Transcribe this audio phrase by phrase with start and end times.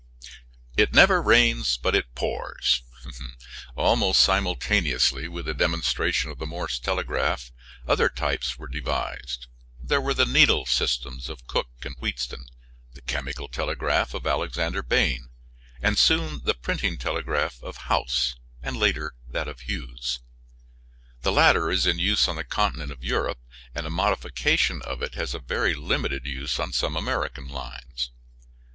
[0.75, 2.81] "It never rains but it pours."
[3.75, 7.51] Almost simultaneously with the demonstration of the Morse telegraph
[7.87, 9.45] other types were devised.
[9.79, 12.47] There were the needle systems of Cooke and Wheatstone,
[12.93, 15.29] the chemical telegraph of Alexander Bain,
[15.83, 18.33] and soon the printing telegraph of House,
[18.63, 20.17] and later that of Hughes.
[21.21, 23.41] The latter is in use on the continent of Europe,
[23.75, 28.09] and a modification of it has a very limited use on some American lines.